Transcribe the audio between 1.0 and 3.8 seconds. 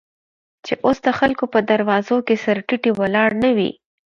دخلکو په دروازو، کې سر تيټى ولاړ نه وې.